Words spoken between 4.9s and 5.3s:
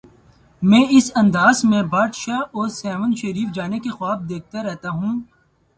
ہوں۔